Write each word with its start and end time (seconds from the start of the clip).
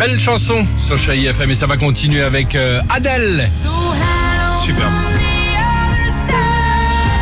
Belle 0.00 0.18
chanson 0.18 0.64
sur 0.82 0.96
Chérie 0.96 1.26
FM 1.26 1.50
et 1.50 1.54
ça 1.54 1.66
va 1.66 1.76
continuer 1.76 2.22
avec 2.22 2.54
euh, 2.54 2.80
Adèle. 2.88 3.50
Superbe. 4.64 4.90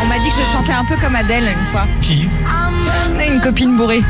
On 0.01 0.07
m'a 0.07 0.21
dit 0.21 0.29
que 0.29 0.37
je 0.37 0.45
chantais 0.45 0.71
un 0.71 0.85
peu 0.85 0.95
comme 1.03 1.17
Adèle 1.17 1.43
une 1.43 1.67
fois. 1.73 1.89
Qui? 2.01 2.29
Une 3.29 3.41
copine 3.41 3.77
bourrée. 3.77 4.05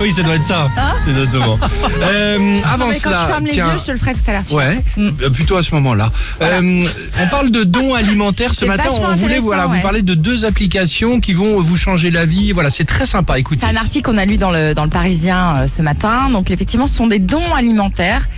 Oui, 0.00 0.12
ça 0.12 0.22
doit 0.22 0.36
être 0.36 0.44
ça. 0.46 0.68
Exactement. 1.06 1.58
Euh, 2.02 2.58
avant 2.64 2.86
Mais 2.86 2.94
quand 2.98 3.10
cela, 3.10 3.20
tu 3.20 3.26
fermes 3.26 3.44
les 3.44 3.50
tiens, 3.50 3.72
yeux, 3.72 3.78
je 3.78 3.84
te 3.84 3.90
le 3.92 3.98
ferai 3.98 4.14
tout 4.14 4.20
à 4.26 4.32
l'heure. 4.32 4.42
tu 4.46 4.52
vois. 4.52 4.64
Ouais, 4.64 4.82
euh, 4.98 5.30
plutôt 5.30 5.56
à 5.56 5.62
ce 5.62 5.74
moment-là. 5.74 6.10
Euh, 6.40 6.82
on 7.22 7.26
parle 7.28 7.50
de 7.50 7.62
dons 7.62 7.94
alimentaires. 7.94 8.54
Ce 8.54 8.60
C'est 8.60 8.66
matin, 8.66 8.84
vachement 8.84 9.08
on 9.10 9.14
voulait 9.16 9.38
voilà, 9.38 9.66
vous 9.66 9.74
ouais. 9.74 9.82
parler 9.82 10.02
de 10.02 10.14
deux 10.14 10.44
applications 10.46 11.20
qui 11.20 11.34
vont 11.34 11.60
vous 11.60 11.76
changer 11.76 12.10
la 12.10 12.24
vie. 12.24 12.52
Voilà, 12.52 12.70
c'est 12.70 12.84
très 12.84 13.04
sympa. 13.06 13.38
Écoutez. 13.38 13.60
C'est 13.60 13.66
un 13.66 13.76
article 13.76 14.10
qu'on 14.10 14.18
a 14.18 14.24
lu 14.24 14.38
dans 14.38 14.50
le, 14.50 14.72
dans 14.72 14.84
le 14.84 14.90
Parisien 14.90 15.56
euh, 15.56 15.68
ce 15.68 15.82
matin. 15.82 16.30
Donc 16.30 16.50
effectivement, 16.50 16.86
ce 16.86 16.94
sont 16.94 17.06
des 17.06 17.18
dons 17.18 17.54
alimentaires 17.54 18.28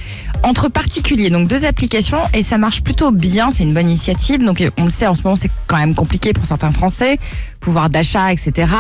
entre 0.42 0.68
particuliers. 0.68 1.30
Donc 1.30 1.46
deux 1.46 1.64
applications 1.64 2.18
et 2.34 2.42
ça 2.42 2.58
marche 2.58 2.82
plutôt 2.82 3.12
bien. 3.12 3.50
C'est 3.54 3.62
une 3.62 3.74
bonne 3.74 3.88
initiative. 3.88 4.42
Donc 4.44 4.60
euh, 4.60 4.70
on 4.78 4.86
le 4.86 4.90
sait, 4.90 5.06
en 5.06 5.14
ce 5.14 5.22
moment, 5.22 5.36
c'est 5.36 5.50
quand 5.68 5.76
même 5.76 5.94
compliqué 5.94 6.32
pour 6.32 6.46
certains 6.46 6.72
Français. 6.72 7.18
Pouvoir 7.60 7.90
d'achat, 7.90 8.32
etc. 8.32 8.72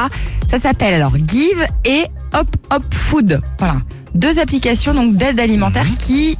Ça 0.48 0.58
s'appelle 0.58 0.94
alors 0.94 1.12
Give 1.16 1.64
et 1.84 2.06
Hop 2.34 2.48
Hop 2.70 2.82
Food. 2.94 3.40
Voilà. 3.58 3.76
Deux 4.14 4.38
applications 4.38 4.94
donc 4.94 5.14
d'aide 5.16 5.40
alimentaire 5.40 5.86
qui 5.98 6.38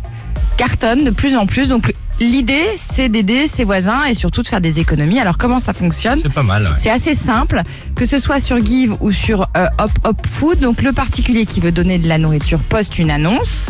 cartonnent 0.57 1.05
de 1.05 1.11
plus 1.11 1.37
en 1.37 1.47
plus. 1.47 1.69
Donc 1.69 1.93
l'idée, 2.21 2.67
c'est 2.77 3.09
d'aider 3.09 3.47
ses 3.47 3.65
voisins 3.65 4.05
et 4.05 4.15
surtout 4.15 4.43
de 4.43 4.49
faire 4.49 4.61
des 4.61 4.81
économies. 4.81 5.19
Alors 5.19 5.39
comment 5.39 5.59
ça 5.59 5.73
fonctionne 5.73 6.19
C'est 6.23 6.33
pas 6.33 6.43
mal. 6.43 6.65
ouais. 6.65 6.73
c'est 6.79 6.91
assez 6.91 7.15
simple, 7.15 7.63
que 7.97 8.07
ce 8.07 8.19
soit 8.19 8.41
sur 8.41 8.65
Give 8.65 8.95
ou 9.01 9.13
sur 9.13 9.49
euh, 9.57 9.67
Hop 9.79 9.91
Hop 10.05 10.27
Food. 10.29 10.61
Donc 10.61 10.83
le 10.83 10.93
particulier 10.93 11.47
qui 11.47 11.61
veut 11.61 11.73
donner 11.73 11.99
de 11.99 12.09
la 12.09 12.19
nourriture 12.19 12.61
poste 12.61 12.99
une 12.99 13.11
annonce 13.11 13.67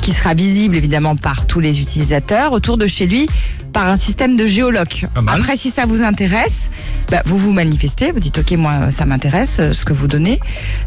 qui 0.00 0.12
sera 0.12 0.34
visible 0.34 0.74
évidemment 0.76 1.14
par 1.14 1.46
tous 1.46 1.60
les 1.60 1.80
utilisateurs 1.80 2.52
autour 2.52 2.76
de 2.76 2.86
chez 2.88 3.06
lui 3.06 3.28
par 3.72 3.86
un 3.86 3.96
système 3.96 4.36
de 4.36 4.46
géoloc. 4.46 5.06
Après, 5.28 5.56
si 5.56 5.70
ça 5.70 5.86
vous 5.86 6.02
intéresse, 6.02 6.70
bah, 7.12 7.22
vous 7.26 7.36
vous 7.36 7.52
manifestez, 7.52 8.10
vous 8.10 8.20
dites 8.20 8.38
ok 8.38 8.52
moi 8.52 8.90
ça 8.90 9.04
m'intéresse 9.04 9.56
euh, 9.60 9.74
ce 9.74 9.84
que 9.84 9.92
vous 9.92 10.08
donnez, 10.08 10.40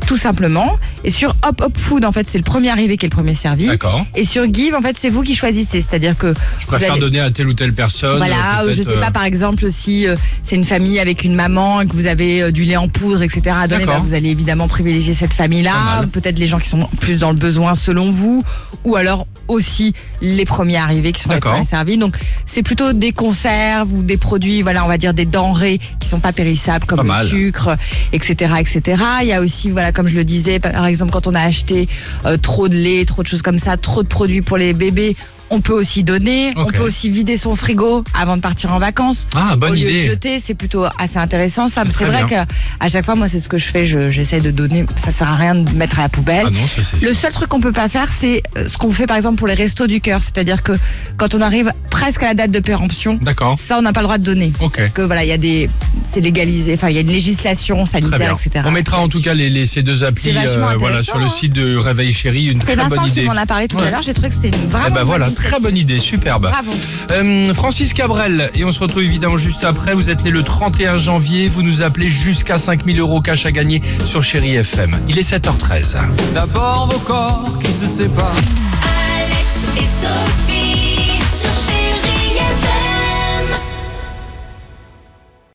tout 0.08 0.18
simplement. 0.18 0.76
Et 1.04 1.12
sur 1.12 1.36
Hop 1.48 1.62
Hop 1.62 1.78
Food 1.78 2.04
en 2.04 2.12
fait 2.12 2.28
c'est 2.28 2.40
le 2.40 2.44
premier 2.44 2.72
arrivé 2.72 2.98
qui 2.98 3.06
est 3.06 3.10
le 3.10 3.16
premier 3.16 3.36
servi. 3.36 3.68
D'accord. 3.68 4.04
Et 4.16 4.26
sur 4.26 4.52
Give 4.52 4.74
en 4.74 4.82
fait 4.82 4.98
c'est 4.98 5.12
vous 5.12 5.22
qui 5.22 5.36
choisissez, 5.36 5.82
c'est-à-dire 5.82 6.18
que 6.18 6.34
Je 6.60 6.66
préfère 6.66 6.94
allez- 6.94 7.02
donner 7.02 7.20
à 7.20 7.30
telle 7.30 7.48
ou 7.48 7.54
telle 7.54 7.74
personne. 7.74 8.18
voilà, 8.18 8.64
euh, 8.64 8.74
je 8.74 8.82
sais 8.82 8.98
euh, 8.98 9.00
pas, 9.00 9.12
par 9.12 9.24
exemple, 9.24 9.70
si 9.70 10.08
euh, 10.08 10.16
c'est 10.42 10.56
une 10.56 10.64
famille 10.64 11.00
avec 11.00 11.24
une 11.24 11.36
maman 11.36 11.82
et 11.82 11.88
que 11.88 11.94
vous 11.94 12.08
avez 12.08 12.42
euh, 12.42 12.52
du 12.52 12.64
lait 12.64 12.76
en 12.78 12.88
poudre, 12.88 13.22
etc. 13.22 13.56
à 13.62 13.68
donner, 13.68 13.86
bah, 13.86 14.00
vous 14.02 14.16
allez 14.16 14.30
évidemment 14.30 14.68
privilégier 14.68 15.14
cette 15.14 15.34
famille-là. 15.34 16.06
Peut-être 16.12 16.40
les 16.40 16.48
gens 16.48 16.58
qui 16.58 16.70
sont 16.70 16.90
plus 17.00 17.20
dans 17.20 17.32
le 17.32 17.38
besoin 17.38 17.76
selon 17.76 18.10
vous, 18.10 18.44
ou 18.84 18.96
alors 18.96 19.28
aussi 19.48 19.94
les 20.22 20.46
premiers 20.46 20.78
arrivés 20.78 21.12
qui 21.12 21.22
sont 21.22 21.32
les 21.34 21.40
premiers 21.40 21.66
servis. 21.66 22.00
Donc 22.00 22.16
c'est 22.48 22.64
plutôt 22.64 22.94
des 22.94 23.12
conserves 23.12 23.94
ou 23.94 24.02
des 24.02 24.18
produits, 24.18 24.64
voilà, 24.64 24.84
on 24.86 24.88
va 24.88 24.98
dire 24.98 25.14
des 25.14 25.26
denrées 25.26 25.80
qui 26.00 26.10
sont 26.10 26.15
pas 26.20 26.34
périssables 26.34 26.86
comme 26.86 27.08
Pas 27.08 27.24
le 27.24 27.30
sucre, 27.30 27.76
etc., 28.14 28.54
etc. 28.60 29.02
Il 29.22 29.28
y 29.28 29.34
a 29.34 29.42
aussi, 29.42 29.70
voilà, 29.70 29.92
comme 29.92 30.08
je 30.08 30.16
le 30.16 30.24
disais, 30.24 30.60
par 30.60 30.86
exemple, 30.86 31.12
quand 31.12 31.28
on 31.28 31.34
a 31.34 31.42
acheté 31.42 31.88
euh, 32.26 32.38
trop 32.38 32.70
de 32.70 32.76
lait, 32.76 33.06
trop 33.06 33.24
de 33.24 33.28
choses 33.28 33.42
comme 33.42 33.60
ça, 33.60 33.78
trop 33.78 34.04
de 34.04 34.08
produits 34.08 34.42
pour 34.42 34.58
les 34.58 34.74
bébés. 34.74 35.16
On 35.52 35.62
peut 35.62 35.74
aussi 35.74 36.04
donner, 36.04 36.54
on 36.56 36.66
peut 36.66 36.82
aussi 36.82 37.10
vider 37.10 37.38
son 37.38 37.56
frigo 37.56 38.04
avant 38.20 38.36
de 38.36 38.42
partir 38.42 38.74
en 38.74 38.80
vacances. 38.80 39.28
Ah, 39.36 39.56
bonne 39.56 39.72
Au 39.72 39.76
lieu 39.76 39.92
de 39.92 39.98
jeter, 40.00 40.40
c'est 40.40 40.56
plutôt 40.56 40.86
assez 40.98 41.18
intéressant. 41.18 41.68
Ça, 41.68 41.84
C'est 41.86 42.06
vrai 42.06 42.24
bien. 42.26 42.46
que 42.46 42.52
à 42.80 42.90
chaque 42.90 43.06
fois, 43.06 43.16
moi, 43.16 43.28
c'est 43.30 43.40
ce 43.40 43.48
que 43.48 43.58
je 43.58 43.66
fais. 43.66 43.86
Je- 43.86 44.10
J'essaie 44.10 44.40
de 44.40 44.50
donner. 44.52 44.86
Ça 44.98 45.12
sert 45.12 45.30
à 45.30 45.36
rien 45.36 45.56
de 45.56 45.70
mettre 45.72 46.00
à 46.00 46.04
la 46.04 46.10
poubelle. 46.10 46.46
Ah 46.48 46.50
non, 46.50 46.66
ça. 46.68 46.82
Le 47.02 47.14
seul 47.14 47.32
truc 47.32 47.48
qu'on 47.50 47.60
peut 47.62 47.72
pas 47.72 47.90
faire, 47.90 48.08
c'est 48.10 48.42
euh, 48.58 48.68
ce 48.68 48.78
qu'on 48.78 48.92
fait 48.92 49.06
par 49.08 49.18
exemple 49.18 49.38
pour 49.38 49.48
les 49.48 49.54
restos 49.54 49.88
du 49.88 50.02
cœur, 50.02 50.22
c'est-à-dire 50.22 50.64
que 50.64 50.72
quand 51.18 51.36
on 51.36 51.42
arrive 51.42 51.72
presque 51.92 52.24
à 52.24 52.28
la 52.28 52.34
date 52.34 52.52
de 52.52 52.60
péremption, 52.60 53.20
ça 53.58 53.78
on 53.78 53.82
n'a 53.82 53.94
pas 53.94 54.02
le 54.02 54.06
droit 54.06 54.18
de 54.18 54.24
donner. 54.24 54.52
Parce 54.76 54.94
que 54.94 55.02
voilà, 55.04 55.24
il 55.24 55.30
y 55.30 55.34
a 55.34 55.38
des, 55.38 55.70
c'est 56.04 56.22
légalisé, 56.22 56.74
enfin 56.74 56.90
il 56.90 56.96
y 56.96 56.98
a 56.98 57.02
une 57.02 57.08
législation 57.12 57.86
sanitaire, 57.86 58.36
etc. 58.44 58.66
On 58.68 58.72
mettra 58.72 59.00
en 59.00 59.08
tout 59.08 59.22
cas 59.22 59.34
les, 59.34 59.50
les- 59.50 59.68
ces 59.68 59.84
deux 59.84 60.04
applis 60.04 60.32
vachement 60.32 60.70
voilà, 60.80 61.04
sur 61.04 61.18
le 61.20 61.30
site 61.30 61.54
de 61.54 61.78
Réveil 61.78 62.14
Chéri. 62.14 62.46
Une 62.48 62.60
C'est 62.62 62.68
très 62.68 62.76
Vincent 62.76 62.90
bonne 63.02 63.12
qui 63.12 63.20
idée. 63.20 63.28
m'en 63.28 63.36
a 63.38 63.46
parlé 63.46 63.68
tout 63.68 63.78
Ouais. 63.78 63.88
à 63.88 63.92
l'heure. 63.92 64.02
J'ai 64.02 64.14
trouvé 64.14 64.30
que 64.30 64.36
c'était 64.36 64.50
une 64.50 64.70
vraiment 64.70 64.86
Eh 64.90 64.94
ben 64.94 65.04
voilà, 65.04 65.28
initiative. 65.28 65.35
Très 65.36 65.60
bonne 65.60 65.78
idée, 65.78 66.00
superbe. 66.00 66.50
Bravo. 66.50 66.72
Euh, 67.12 67.54
Francis 67.54 67.94
Cabrel, 67.94 68.52
et 68.56 68.66
on 68.66 68.72
se 68.72 68.80
retrouve 68.80 69.04
évidemment 69.04 69.38
juste 69.38 69.64
après. 69.64 69.94
Vous 69.94 70.10
êtes 70.10 70.24
né 70.24 70.32
le 70.32 70.44
31 70.44 70.98
janvier, 70.98 71.50
vous 71.50 71.62
nous 71.62 71.82
appelez 71.82 72.10
jusqu'à 72.10 72.58
5000 72.58 73.00
euros 73.00 73.22
cash 73.22 73.46
à 73.46 73.52
gagner 73.52 73.82
sur 74.06 74.24
Chéri 74.24 74.56
FM. 74.56 75.00
Il 75.08 75.20
est 75.20 75.30
7h13. 75.30 75.98
D'abord 76.34 76.90
vos 76.92 77.00
corps 77.00 77.60
qui 77.60 77.72
se 77.72 77.88
séparent 77.88 78.36